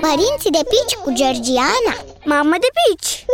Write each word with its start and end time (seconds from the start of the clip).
Părinții 0.00 0.50
de 0.50 0.64
pici 0.68 0.94
cu 1.02 1.12
Georgiana 1.12 1.94
Mamă 2.24 2.54
de 2.60 2.66
pici! 2.80 3.24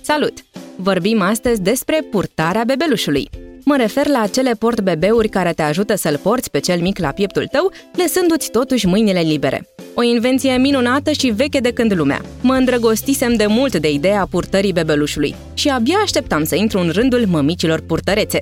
Salut! 0.00 0.32
Vorbim 0.76 1.20
astăzi 1.22 1.60
despre 1.60 2.06
purtarea 2.10 2.64
bebelușului. 2.66 3.30
Mă 3.64 3.76
refer 3.76 4.06
la 4.06 4.20
acele 4.20 4.52
port-bebeuri 4.52 5.28
care 5.28 5.52
te 5.52 5.62
ajută 5.62 5.94
să-l 5.94 6.18
porți 6.18 6.50
pe 6.50 6.58
cel 6.58 6.80
mic 6.80 6.98
la 6.98 7.10
pieptul 7.10 7.46
tău, 7.46 7.72
lăsându-ți 7.96 8.50
totuși 8.50 8.86
mâinile 8.86 9.20
libere. 9.20 9.68
O 9.94 10.02
invenție 10.02 10.56
minunată 10.56 11.12
și 11.12 11.26
veche 11.28 11.58
de 11.58 11.72
când 11.72 11.92
lumea. 11.92 12.20
Mă 12.40 12.54
îndrăgostisem 12.54 13.34
de 13.34 13.46
mult 13.46 13.76
de 13.76 13.90
ideea 13.90 14.26
purtării 14.30 14.72
bebelușului 14.72 15.34
și 15.54 15.68
abia 15.68 15.98
așteptam 16.02 16.44
să 16.44 16.54
intru 16.54 16.78
în 16.78 16.90
rândul 16.90 17.26
mămicilor 17.26 17.80
purtărețe. 17.80 18.38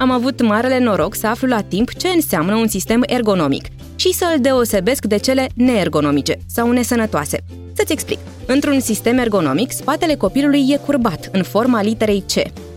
Am 0.00 0.10
avut 0.10 0.42
marele 0.42 0.78
noroc 0.78 1.14
să 1.14 1.26
aflu 1.26 1.48
la 1.48 1.60
timp 1.60 1.94
ce 1.94 2.08
înseamnă 2.08 2.54
un 2.54 2.68
sistem 2.68 3.02
ergonomic 3.06 3.64
și 3.96 4.12
să 4.12 4.24
îl 4.34 4.40
deosebesc 4.40 5.04
de 5.04 5.16
cele 5.16 5.48
neergonomice 5.54 6.36
sau 6.46 6.70
nesănătoase. 6.70 7.38
Să-ți 7.72 7.92
explic. 7.92 8.18
Într-un 8.46 8.80
sistem 8.80 9.18
ergonomic, 9.18 9.70
spatele 9.70 10.14
copilului 10.14 10.66
e 10.68 10.76
curbat, 10.76 11.28
în 11.32 11.42
forma 11.42 11.82
literei 11.82 12.24
C, 12.26 12.34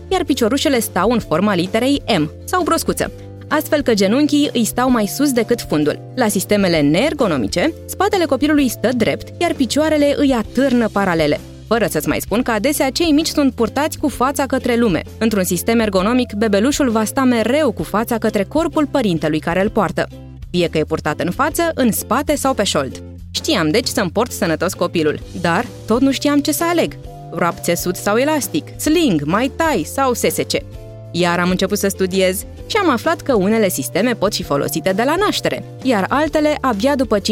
iar 0.08 0.24
piciorușele 0.24 0.78
stau 0.78 1.10
în 1.10 1.18
forma 1.18 1.54
literei 1.54 2.02
M 2.18 2.30
sau 2.44 2.62
broscuță, 2.62 3.12
astfel 3.48 3.82
că 3.82 3.94
genunchii 3.94 4.50
îi 4.52 4.64
stau 4.64 4.90
mai 4.90 5.06
sus 5.06 5.32
decât 5.32 5.60
fundul. 5.60 5.98
La 6.14 6.28
sistemele 6.28 6.80
neergonomice, 6.80 7.72
spatele 7.86 8.24
copilului 8.24 8.68
stă 8.68 8.88
drept, 8.96 9.40
iar 9.40 9.54
picioarele 9.54 10.14
îi 10.16 10.32
atârnă 10.32 10.88
paralele. 10.88 11.40
Fără 11.66 11.86
să-ți 11.86 12.08
mai 12.08 12.20
spun 12.20 12.42
că 12.42 12.50
adesea 12.50 12.90
cei 12.90 13.10
mici 13.10 13.26
sunt 13.26 13.52
purtați 13.52 13.98
cu 13.98 14.08
fața 14.08 14.46
către 14.46 14.76
lume. 14.76 15.02
Într-un 15.18 15.44
sistem 15.44 15.80
ergonomic, 15.80 16.32
bebelușul 16.32 16.90
va 16.90 17.04
sta 17.04 17.24
mereu 17.24 17.72
cu 17.72 17.82
fața 17.82 18.18
către 18.18 18.42
corpul 18.42 18.86
părintelui 18.86 19.38
care 19.38 19.62
îl 19.62 19.70
poartă. 19.70 20.08
Fie 20.50 20.68
că 20.68 20.78
e 20.78 20.84
purtat 20.84 21.20
în 21.20 21.30
față, 21.30 21.62
în 21.74 21.92
spate 21.92 22.36
sau 22.36 22.54
pe 22.54 22.64
șold. 22.64 23.02
Știam 23.30 23.70
deci 23.70 23.86
să-mi 23.86 24.10
port 24.10 24.32
sănătos 24.32 24.74
copilul, 24.74 25.20
dar 25.40 25.66
tot 25.86 26.00
nu 26.00 26.12
știam 26.12 26.40
ce 26.40 26.52
să 26.52 26.64
aleg. 26.64 26.96
Wrap 27.30 27.58
țesut 27.62 27.96
sau 27.96 28.16
elastic, 28.16 28.68
sling, 28.76 29.22
mai 29.24 29.50
tai 29.56 29.82
sau 29.94 30.12
SSC. 30.12 30.52
Iar 31.10 31.38
am 31.38 31.50
început 31.50 31.78
să 31.78 31.88
studiez 31.88 32.44
și 32.66 32.76
am 32.76 32.90
aflat 32.90 33.20
că 33.20 33.34
unele 33.34 33.68
sisteme 33.68 34.12
pot 34.12 34.34
fi 34.34 34.42
folosite 34.42 34.92
de 34.92 35.02
la 35.02 35.14
naștere, 35.18 35.64
iar 35.82 36.06
altele 36.08 36.58
abia 36.60 36.94
după 36.94 37.18
5-6 37.18 37.22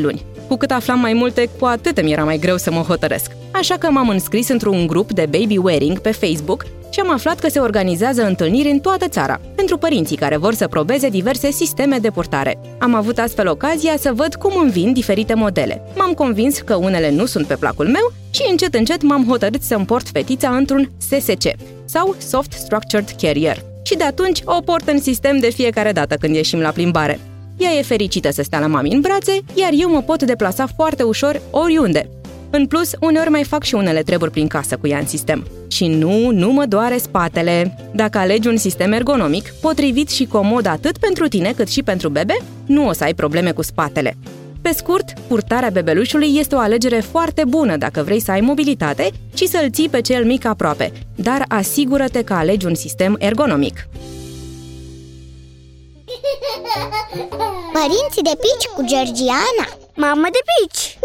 luni. 0.00 0.24
Cu 0.48 0.56
cât 0.56 0.70
aflam 0.70 1.00
mai 1.00 1.12
multe, 1.12 1.48
cu 1.58 1.64
atât 1.64 2.02
mi 2.02 2.12
era 2.12 2.24
mai 2.24 2.38
greu 2.38 2.56
să 2.56 2.70
mă 2.70 2.80
hotărăsc. 2.80 3.30
Așa 3.52 3.74
că 3.74 3.90
m-am 3.90 4.08
înscris 4.08 4.48
într-un 4.48 4.86
grup 4.86 5.12
de 5.12 5.28
baby 5.30 5.56
wearing 5.56 5.98
pe 5.98 6.10
Facebook 6.10 6.64
și 6.90 7.00
am 7.00 7.10
aflat 7.10 7.38
că 7.38 7.48
se 7.48 7.58
organizează 7.58 8.26
întâlniri 8.26 8.70
în 8.70 8.78
toată 8.78 9.08
țara, 9.08 9.40
pentru 9.54 9.76
părinții 9.76 10.16
care 10.16 10.36
vor 10.36 10.54
să 10.54 10.68
probeze 10.68 11.08
diverse 11.08 11.50
sisteme 11.50 11.98
de 11.98 12.10
purtare. 12.10 12.58
Am 12.78 12.94
avut 12.94 13.18
astfel 13.18 13.48
ocazia 13.48 13.96
să 13.98 14.12
văd 14.14 14.34
cum 14.34 14.52
îmi 14.62 14.70
vin 14.70 14.92
diferite 14.92 15.34
modele. 15.34 15.82
M-am 15.96 16.12
convins 16.12 16.58
că 16.58 16.74
unele 16.74 17.10
nu 17.10 17.26
sunt 17.26 17.46
pe 17.46 17.56
placul 17.56 17.86
meu 17.86 18.12
și 18.30 18.42
încet 18.50 18.74
încet 18.74 19.02
m-am 19.02 19.26
hotărât 19.28 19.62
să-mi 19.62 19.86
port 19.86 20.08
fetița 20.08 20.48
într-un 20.48 20.90
SSC, 20.98 21.48
sau 21.84 22.14
Soft 22.18 22.52
Structured 22.52 23.14
Carrier. 23.20 23.64
Și 23.82 23.96
de 23.96 24.04
atunci 24.04 24.40
o 24.44 24.60
port 24.60 24.88
în 24.88 25.00
sistem 25.00 25.38
de 25.38 25.50
fiecare 25.50 25.92
dată 25.92 26.14
când 26.14 26.34
ieșim 26.34 26.58
la 26.58 26.70
plimbare. 26.70 27.20
Ea 27.56 27.70
e 27.78 27.82
fericită 27.82 28.30
să 28.30 28.42
stea 28.42 28.60
la 28.60 28.66
mami 28.66 28.92
în 28.92 29.00
brațe, 29.00 29.38
iar 29.54 29.70
eu 29.72 29.90
mă 29.90 30.02
pot 30.02 30.22
deplasa 30.22 30.66
foarte 30.76 31.02
ușor 31.02 31.40
oriunde. 31.50 32.08
În 32.50 32.66
plus, 32.66 32.90
uneori 33.00 33.30
mai 33.30 33.44
fac 33.44 33.62
și 33.62 33.74
unele 33.74 34.02
treburi 34.02 34.30
prin 34.30 34.46
casă 34.46 34.76
cu 34.76 34.86
ea 34.86 34.98
în 34.98 35.06
sistem. 35.06 35.46
Și 35.68 35.86
nu, 35.86 36.30
nu 36.30 36.52
mă 36.52 36.64
doare 36.64 36.98
spatele. 36.98 37.78
Dacă 37.94 38.18
alegi 38.18 38.48
un 38.48 38.56
sistem 38.56 38.92
ergonomic, 38.92 39.52
potrivit 39.60 40.08
și 40.08 40.26
comod 40.26 40.66
atât 40.66 40.98
pentru 40.98 41.28
tine 41.28 41.52
cât 41.52 41.68
și 41.68 41.82
pentru 41.82 42.08
bebe, 42.08 42.36
nu 42.66 42.86
o 42.86 42.92
să 42.92 43.04
ai 43.04 43.14
probleme 43.14 43.52
cu 43.52 43.62
spatele. 43.62 44.16
Pe 44.62 44.72
scurt, 44.76 45.12
purtarea 45.28 45.70
bebelușului 45.70 46.36
este 46.36 46.54
o 46.54 46.58
alegere 46.58 47.00
foarte 47.00 47.44
bună 47.48 47.76
dacă 47.76 48.02
vrei 48.02 48.20
să 48.20 48.30
ai 48.30 48.40
mobilitate 48.40 49.10
și 49.34 49.46
să-l 49.46 49.70
ții 49.70 49.88
pe 49.88 50.00
cel 50.00 50.24
mic 50.24 50.44
aproape, 50.44 50.92
dar 51.14 51.44
asigură-te 51.48 52.24
că 52.24 52.32
alegi 52.32 52.66
un 52.66 52.74
sistem 52.74 53.16
ergonomic. 53.18 53.88
Părinții 57.72 58.22
de 58.22 58.38
pici 58.40 58.68
cu 58.74 58.84
Georgiana 58.84 59.78
Mamă 59.98 60.28
de 60.32 60.38
pici! 60.48 60.98